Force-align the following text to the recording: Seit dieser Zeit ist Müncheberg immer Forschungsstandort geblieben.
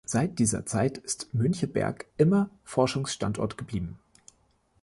Seit 0.03 0.39
dieser 0.39 0.65
Zeit 0.65 0.97
ist 0.97 1.31
Müncheberg 1.31 2.07
immer 2.17 2.49
Forschungsstandort 2.63 3.55
geblieben. 3.59 3.99